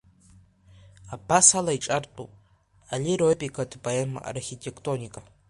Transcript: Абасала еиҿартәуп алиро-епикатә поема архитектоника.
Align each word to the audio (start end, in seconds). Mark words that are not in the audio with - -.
Абасала 1.13 1.71
еиҿартәуп 1.73 2.31
алиро-епикатә 2.93 3.77
поема 3.83 4.19
архитектоника. 4.31 5.19